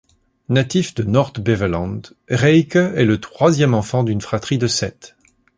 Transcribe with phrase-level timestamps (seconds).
[0.49, 5.15] Natif de Noord-Beveland, Rijke est le troisième enfant d'une fratrie de sept.